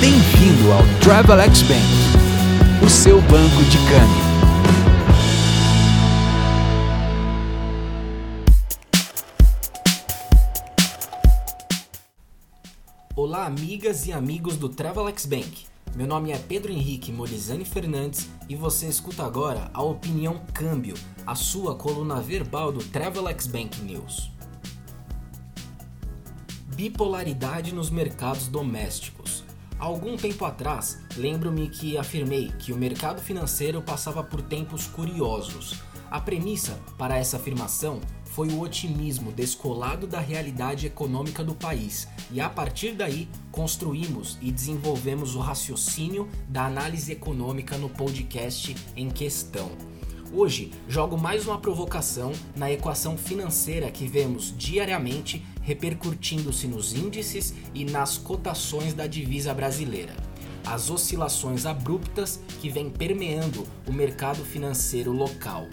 [0.00, 4.28] Bem-vindo ao Travelex Bank, o seu banco de câmbio.
[13.16, 15.66] Olá, amigas e amigos do Travelex Bank.
[15.96, 20.94] Meu nome é Pedro Henrique Molizani Fernandes e você escuta agora a Opinião Câmbio,
[21.26, 24.30] a sua coluna verbal do Travelex Bank News.
[26.76, 29.47] Bipolaridade nos mercados domésticos.
[29.78, 35.80] Algum tempo atrás, lembro-me que afirmei que o mercado financeiro passava por tempos curiosos.
[36.10, 42.40] A premissa para essa afirmação foi o otimismo descolado da realidade econômica do país, e
[42.40, 49.70] a partir daí construímos e desenvolvemos o raciocínio da análise econômica no podcast em questão.
[50.30, 57.86] Hoje, jogo mais uma provocação na equação financeira que vemos diariamente repercutindo-se nos índices e
[57.86, 60.14] nas cotações da divisa brasileira.
[60.66, 65.66] As oscilações abruptas que vêm permeando o mercado financeiro local.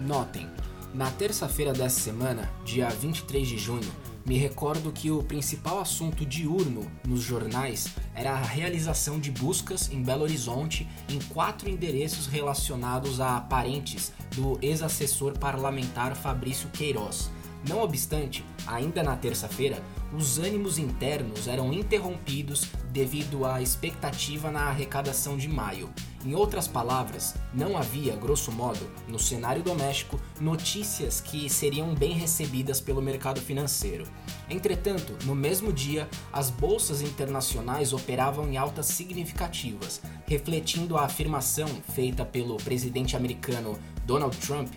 [0.00, 0.48] Notem,
[0.92, 3.92] na terça-feira dessa semana, dia 23 de junho,
[4.26, 10.02] me recordo que o principal assunto diurno nos jornais era a realização de buscas em
[10.02, 17.30] Belo Horizonte em quatro endereços relacionados a parentes do ex-assessor parlamentar Fabrício Queiroz.
[17.68, 19.82] Não obstante, ainda na terça-feira,
[20.16, 25.90] os ânimos internos eram interrompidos devido à expectativa na arrecadação de maio.
[26.22, 32.78] Em outras palavras, não havia, grosso modo, no cenário doméstico, notícias que seriam bem recebidas
[32.78, 34.06] pelo mercado financeiro.
[34.48, 42.22] Entretanto, no mesmo dia, as bolsas internacionais operavam em altas significativas, refletindo a afirmação feita
[42.22, 44.68] pelo presidente americano Donald Trump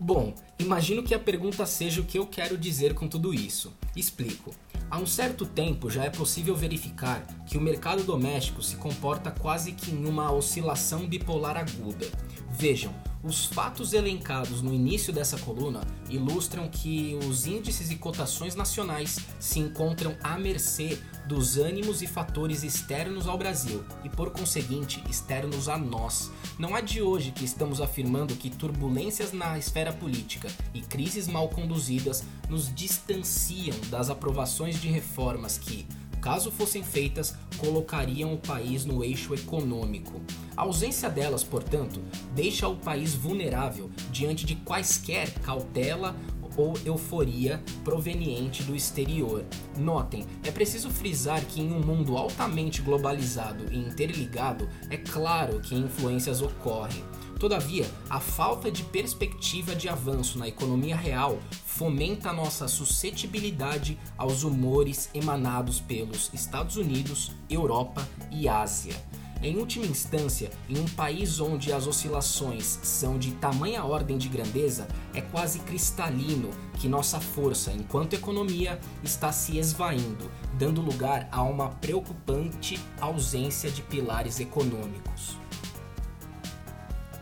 [0.00, 3.74] Bom, imagino que a pergunta seja o que eu quero dizer com tudo isso.
[3.96, 4.54] Explico.
[4.90, 9.72] Há um certo tempo já é possível verificar que o mercado doméstico se comporta quase
[9.72, 12.06] que em uma oscilação bipolar aguda.
[12.50, 19.18] Vejam, os fatos elencados no início dessa coluna ilustram que os índices e cotações nacionais
[19.40, 25.68] se encontram à mercê dos ânimos e fatores externos ao Brasil e, por conseguinte, externos
[25.68, 26.30] a nós.
[26.58, 31.48] Não é de hoje que estamos afirmando que turbulências na esfera política e crises mal
[31.48, 35.86] conduzidas nos distanciam das aprovações de reformas que,
[36.28, 40.20] caso fossem feitas, colocariam o país no eixo econômico.
[40.54, 42.02] A ausência delas, portanto,
[42.34, 46.14] deixa o país vulnerável diante de quaisquer cautela
[46.54, 49.42] ou euforia proveniente do exterior.
[49.78, 55.74] Notem, é preciso frisar que em um mundo altamente globalizado e interligado, é claro que
[55.74, 57.02] influências ocorrem.
[57.38, 65.08] Todavia, a falta de perspectiva de avanço na economia real fomenta nossa suscetibilidade aos humores
[65.14, 68.94] emanados pelos Estados Unidos, Europa e Ásia.
[69.40, 74.88] Em última instância, em um país onde as oscilações são de tamanha ordem de grandeza,
[75.14, 81.68] é quase cristalino que nossa força enquanto economia está se esvaindo, dando lugar a uma
[81.68, 85.36] preocupante ausência de pilares econômicos.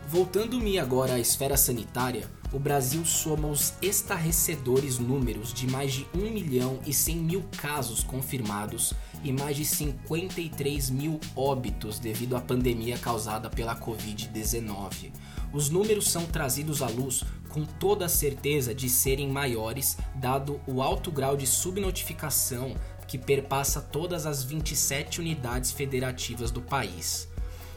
[0.09, 6.31] Voltando-me agora à esfera sanitária, o Brasil soma os estarrecedores números de mais de 1
[6.31, 8.95] milhão e 100 mil casos confirmados
[9.25, 15.11] e mais de 53 mil óbitos devido à pandemia causada pela Covid-19.
[15.53, 20.83] Os números são trazidos à luz com toda a certeza de serem maiores, dado o
[20.83, 22.77] alto grau de subnotificação
[23.09, 27.29] que perpassa todas as 27 unidades federativas do país.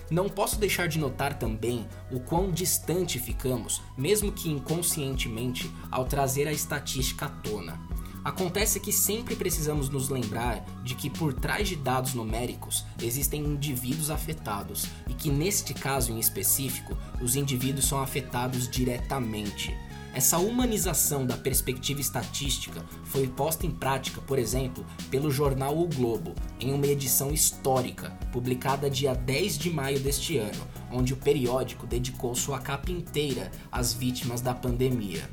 [0.09, 6.47] Não posso deixar de notar também o quão distante ficamos, mesmo que inconscientemente, ao trazer
[6.47, 7.79] a estatística à tona.
[8.23, 14.09] Acontece que sempre precisamos nos lembrar de que por trás de dados numéricos existem indivíduos
[14.09, 19.75] afetados e que neste caso em específico, os indivíduos são afetados diretamente.
[20.13, 26.33] Essa humanização da perspectiva estatística foi posta em prática, por exemplo, pelo jornal O Globo,
[26.59, 32.33] em uma edição histórica, publicada dia 10 de maio deste ano, onde o periódico dedicou
[32.33, 35.29] sua capa inteira às vítimas da pandemia.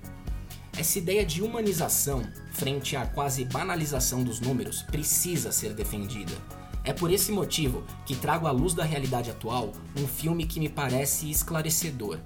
[0.76, 2.22] Essa ideia de humanização,
[2.52, 6.34] frente à quase banalização dos números, precisa ser defendida.
[6.84, 10.68] É por esse motivo que trago à luz da realidade atual um filme que me
[10.68, 12.20] parece esclarecedor.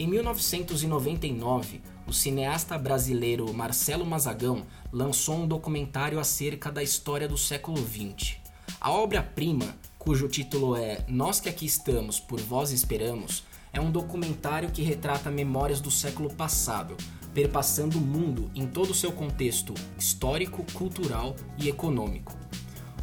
[0.00, 7.76] Em 1999, o cineasta brasileiro Marcelo Mazagão lançou um documentário acerca da história do século
[7.76, 8.36] XX.
[8.80, 13.44] A obra-prima, cujo título é Nós que aqui estamos, por vós esperamos,
[13.74, 16.96] é um documentário que retrata memórias do século passado,
[17.34, 22.34] perpassando o mundo em todo o seu contexto histórico, cultural e econômico.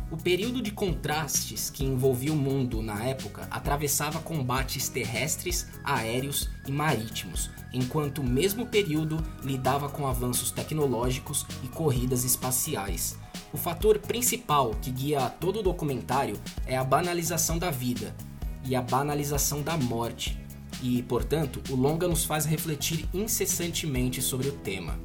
[0.09, 6.71] O período de contrastes que envolvia o mundo na época atravessava combates terrestres, aéreos e
[6.71, 13.17] marítimos, enquanto o mesmo período lidava com avanços tecnológicos e corridas espaciais.
[13.51, 18.15] O fator principal que guia todo o documentário é a banalização da vida
[18.63, 20.39] e a banalização da morte,
[20.81, 24.97] e, portanto, o longa nos faz refletir incessantemente sobre o tema.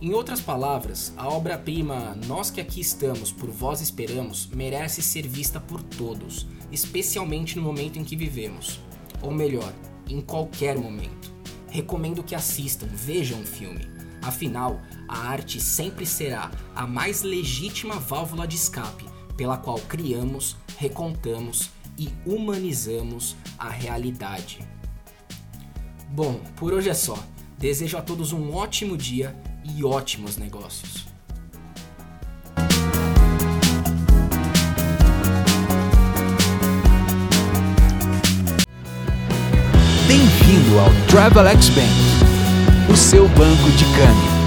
[0.00, 5.58] Em outras palavras, a obra-prima Nós que aqui estamos, por vós esperamos, merece ser vista
[5.58, 8.80] por todos, especialmente no momento em que vivemos.
[9.20, 9.72] Ou melhor,
[10.08, 11.32] em qualquer momento.
[11.68, 13.90] Recomendo que assistam, vejam o filme.
[14.22, 19.04] Afinal, a arte sempre será a mais legítima válvula de escape
[19.36, 24.60] pela qual criamos, recontamos e humanizamos a realidade.
[26.10, 27.18] Bom, por hoje é só.
[27.58, 29.36] Desejo a todos um ótimo dia
[29.76, 31.06] e ótimos negócios.
[40.06, 44.37] Bem-vindo ao Travelex Bank, o seu banco de câmbio.